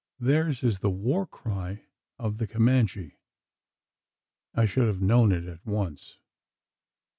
[0.19, 1.85] Theirs is the war cry
[2.17, 3.19] of the Comanche.
[4.55, 6.17] I should have known it at once.